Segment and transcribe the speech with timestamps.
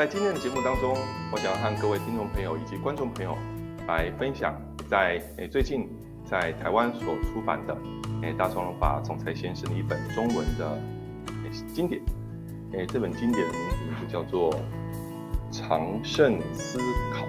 [0.00, 0.96] 在今天的节目当中，
[1.30, 3.36] 我想要和各位听众朋友以及观众朋友
[3.86, 4.58] 来分享，
[4.88, 5.86] 在诶最近
[6.24, 7.76] 在台湾所出版的
[8.22, 10.78] 诶大双龙法总裁先生的一本中文的
[11.74, 12.00] 经典。
[12.72, 14.50] 诶，这本经典的名字就叫做
[15.52, 16.78] 《长胜思
[17.12, 17.26] 考》。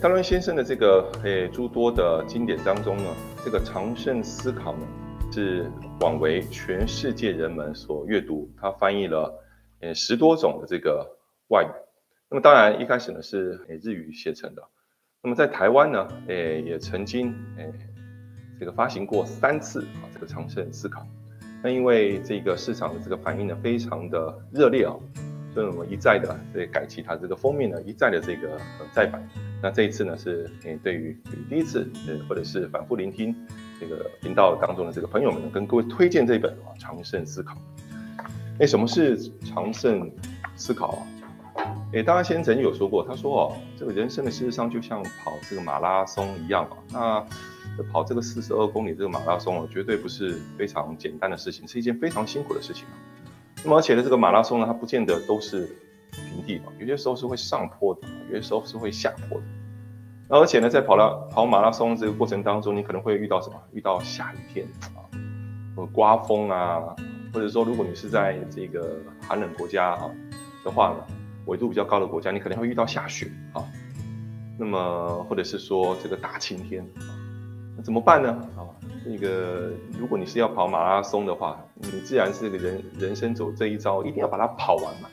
[0.00, 3.04] 大伦先生的这个诶诸多的经典当中呢，
[3.44, 4.86] 这个《长胜思考》呢
[5.30, 5.70] 是
[6.00, 9.30] 广为全世界人们所阅读，他翻译了
[9.80, 11.15] 诶十多种的这个。
[11.48, 11.68] 外语，
[12.28, 14.62] 那么当然一开始呢是诶日语写成的，
[15.22, 17.72] 那么在台湾呢，诶也曾经诶
[18.58, 21.06] 这个发行过三次啊，这个长盛思考，
[21.62, 24.96] 那因为这个市场的这个反应呢非常的热烈啊，
[25.54, 28.60] 所以我们一再的这改其他这个封面呢一再的这个
[28.92, 29.22] 再版，
[29.62, 31.16] 那这一次呢是诶对于
[31.48, 31.88] 第一次
[32.28, 33.32] 或者是反复聆听
[33.78, 37.56] 这个频道当中的这个朋友们呢，跟各位推荐这本啊长盛思考，
[38.58, 40.10] 那什么是长盛
[40.56, 41.06] 思考啊？
[41.92, 47.24] 诶，大家先曾有说过，他说哦，这个人生的事实上就像跑这个马拉松一样啊。
[47.78, 52.94] 那跑这个四十二公里这个马拉松哦，绝对不是非常简单的事情，是一件非常辛苦的事情啊。
[53.62, 55.68] 那么而且呢，这个马拉松呢，它不见得都是
[56.12, 58.00] 平地啊，有些时候是会上坡的，
[58.30, 59.44] 有些时候是会下坡的。
[60.28, 63.56] 那而且呢，在跑了跑马拉松这个过程当中，你可能会遇到什么？
[63.72, 65.04] 遇到下雨天啊，
[65.76, 66.80] 或刮风啊，
[67.32, 70.10] 或者说如果你是在这个寒冷国家啊
[70.64, 71.15] 的话呢？
[71.46, 73.64] 纬度比较高的国家，你可能会遇到下雪啊，
[74.58, 77.14] 那么或者是说这个大晴天啊，
[77.76, 78.28] 那怎么办呢？
[78.56, 78.66] 啊，
[79.04, 85.08] 这个如果你是要跑马拉松的话，你自然是个人人生走这一招，一定要把它跑完嘛。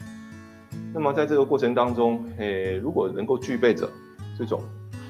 [0.94, 3.90] 那么在这个过程当中，诶，如果能够具备着
[4.38, 4.62] 这种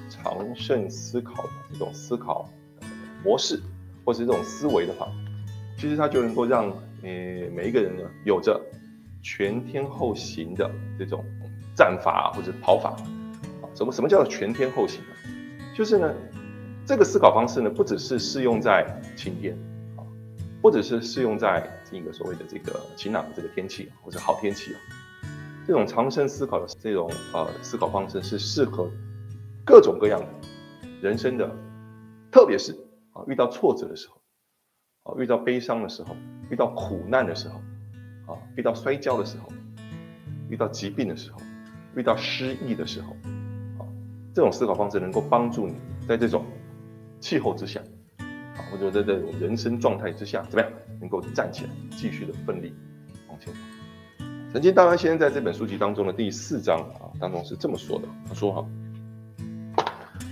[0.10, 2.50] 长胜思考的这种思考
[3.24, 3.62] 模式，
[4.04, 5.08] 或是这种思维的话，
[5.78, 6.72] 其实它就能够让
[7.04, 8.60] 诶每一个人呢有着。
[9.24, 11.26] 全天候型的这种
[11.74, 12.90] 战法或者跑法，
[13.62, 15.08] 啊，什么什么叫做全天候型呢？
[15.74, 16.14] 就是呢，
[16.86, 19.58] 这个思考方式呢，不只是适用在晴天
[19.96, 20.04] 啊，
[20.62, 24.80] 或者是适用在这个所谓的这个晴朗的这个天气或者好天气啊，
[25.66, 28.92] 这种长生思考的这种呃思考方式是适合
[29.66, 30.28] 各种各样的
[31.02, 31.50] 人生的，
[32.30, 32.74] 特别是
[33.14, 36.14] 啊遇到挫折的时候，啊遇到悲伤的时候，
[36.50, 37.62] 遇到苦难的时候。
[38.26, 39.52] 啊，遇到摔跤的时候，
[40.50, 41.42] 遇到疾病的时候，
[41.96, 43.12] 遇到失意的时候，
[43.78, 43.86] 啊，
[44.34, 45.76] 这种思考方式能够帮助你
[46.08, 46.46] 在这种
[47.20, 47.82] 气候之下，
[48.20, 52.74] 啊，或者在这种人生状态之下，怎么样能够站起来，继续的奋力
[53.28, 53.60] 往前走。
[54.54, 58.66] 曾经大安先生在这本书籍当中的第四章啊当中是这么说的，他说哈，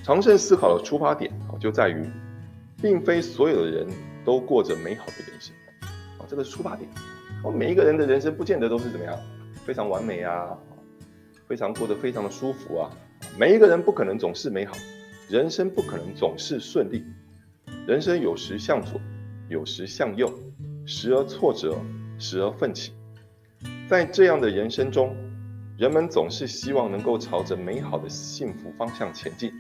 [0.03, 2.05] 长胜思考的出发点啊就在于，
[2.81, 3.87] 并非所有的人
[4.23, 5.53] 都过着美好的人生，
[6.19, 6.87] 啊，这个是出发点。
[7.43, 9.17] 我每一个人的人生不见得都是怎么样，
[9.65, 10.55] 非常完美啊，
[11.47, 12.89] 非常过得非常的舒服啊。
[13.37, 14.75] 每一个人不可能总是美好，
[15.27, 17.03] 人生不可能总是顺利，
[17.87, 19.01] 人生有时向左，
[19.49, 20.31] 有时向右，
[20.85, 21.75] 时而挫折，
[22.19, 22.93] 时而奋起。
[23.89, 25.15] 在这样的人生中，
[25.77, 29.51] 人们总是希望能够朝着美好的幸福方向前进。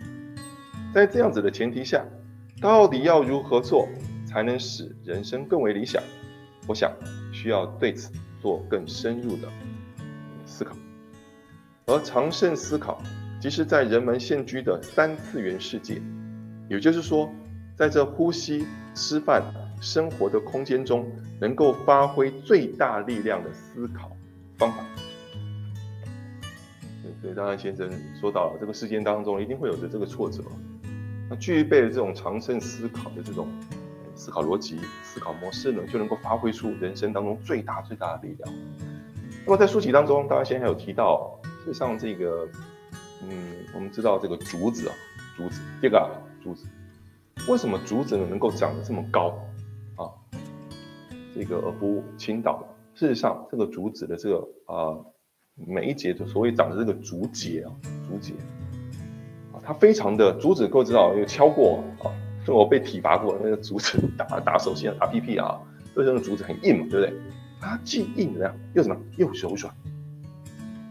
[0.93, 2.05] 在这样子的前提下，
[2.61, 3.87] 到底要如何做
[4.27, 6.01] 才能使人生更为理想？
[6.67, 6.91] 我想。
[7.41, 9.47] 需要对此做更深入的
[10.45, 10.75] 思考，
[11.87, 13.01] 而长胜思考，
[13.39, 15.99] 即是在人们现居的三次元世界，
[16.69, 17.27] 也就是说，
[17.75, 19.41] 在这呼吸、吃饭、
[19.81, 24.15] 生活的空间中，能够发挥最大力量的思考
[24.59, 24.85] 方法。
[27.23, 30.43] 所以，当然先生说到了，这个事件当中一定会有着这个挫折，
[31.27, 33.47] 那具备了这种长胜思考的这种。
[34.21, 38.53] 思考逻辑、思考模式呢，就能够发挥出人生当中最大最大的力量。
[39.43, 42.47] 那么在书籍当中，大家现在有提到，事实上这个，
[43.23, 43.31] 嗯，
[43.73, 44.93] 我们知道这个竹子啊，
[45.35, 46.07] 竹子，这个
[46.43, 46.67] 竹子，
[47.49, 49.33] 为什么竹子呢能够长得这么高
[49.95, 50.05] 啊？
[51.33, 52.63] 这个而不倾倒？
[52.93, 54.99] 事实上，这个竹子的这个啊，
[55.55, 57.73] 每一节的所谓长的这个竹节啊，
[58.07, 58.35] 竹节
[59.51, 62.13] 啊，它非常的竹子，各位知道有敲过啊。
[62.45, 65.59] 就我被体罚过，那个竹子打打手心，打屁屁啊，
[65.95, 67.13] 为那个竹子很硬嘛，对不对？
[67.59, 69.73] 它既硬怎么样，又什么，又柔软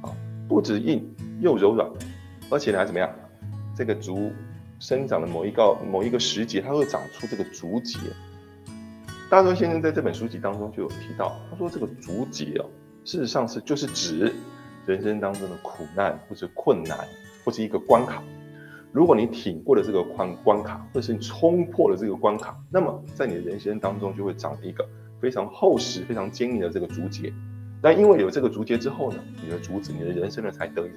[0.02, 0.14] 啊，
[0.48, 1.04] 不止硬
[1.40, 1.90] 又柔软，
[2.50, 3.10] 而且呢还怎么样？
[3.76, 4.30] 这个竹
[4.78, 7.98] 生长的某一个某一个时节，它会长出这个竹节。
[9.28, 12.66] 大周先生在这本书籍当中就有提到，他说这个竹节哦，
[13.04, 14.32] 事实上是就是指
[14.86, 16.98] 人生当中的苦难或者困难
[17.44, 18.22] 或者一个关卡。
[18.92, 24.84] 如果你挺过了这个关关卡，或者是你冲破了这个关卡，那么在你的人生当中就会长一个
[25.20, 27.32] 非常厚实、非常坚硬的这个竹节，
[27.82, 30.90] 那因为有这个竹节之后呢，你的竹子，你的人生呢才得以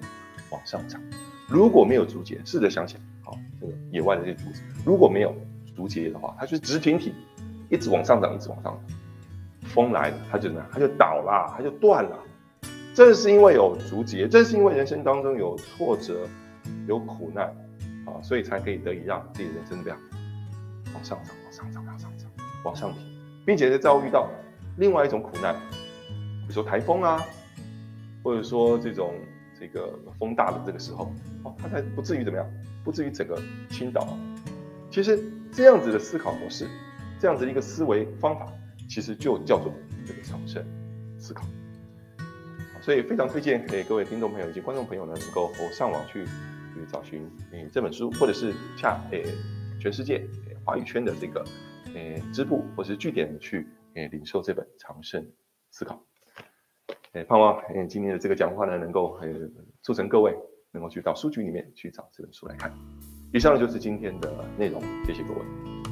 [0.50, 1.00] 往上涨。
[1.48, 5.36] 如果没有竹节，试着想想，好，这个野外的这些竹子，如果没有
[5.76, 7.14] 竹节的话，它就直挺挺，
[7.70, 8.98] 一直往上涨，一直往上涨。
[9.66, 10.70] 风来了，它就怎么样？
[10.72, 12.18] 它就倒了，它就断了。
[12.94, 16.28] 正是因为有竹节，正是因为人生当中有挫折、
[16.88, 17.52] 有苦难
[18.14, 19.98] 啊，所以才可以得以让自己的人生怎么样
[20.94, 22.30] 往上涨、往上涨、往上涨、
[22.64, 23.00] 往上提，
[23.46, 24.30] 并且在遭遇到
[24.78, 25.56] 另外一种苦难，
[26.42, 27.24] 比如说台风啊，
[28.24, 29.14] 或者说这种
[29.60, 31.12] 这个风大的这个时候，
[31.44, 32.48] 哦，它才不至于怎么样，
[32.84, 34.18] 不至于整个倾倒。
[34.92, 35.20] 其实
[35.52, 36.68] 这样子的思考模式，
[37.20, 38.46] 这样子的一个思维方法。
[38.90, 39.74] 其实就叫做
[40.06, 40.64] 这个长生
[41.18, 41.46] 思考，
[42.82, 46.26] 所以非常推荐给各位听众朋友以及观众朋友呢，能够上网去
[46.74, 49.24] 去找寻诶这本书，或者是下诶
[49.80, 50.26] 全世界
[50.66, 51.44] 华语圈的这个
[51.94, 55.26] 诶支部或是据点去诶领受这本长生
[55.72, 56.04] 思考。
[57.14, 59.34] 诶，盼望诶今天的这个讲话呢，能够诶
[59.82, 60.36] 促成各位
[60.72, 62.72] 能够去到书局里面去找这本书来看。
[63.32, 65.83] 以上就是今天的内容，谢谢各位。